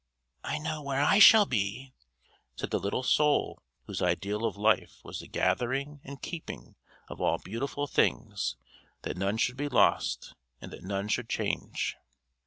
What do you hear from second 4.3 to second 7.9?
of life was the gathering and keeping of all beautiful